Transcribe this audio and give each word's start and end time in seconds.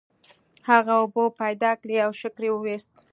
هغه 0.69 0.93
اوبه 1.01 1.23
پیدا 1.41 1.71
کړې 1.81 1.95
او 2.05 2.11
شکر 2.21 2.41
یې 2.45 2.49
وویست. 2.53 2.93